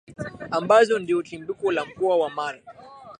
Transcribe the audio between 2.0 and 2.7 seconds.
wa Mara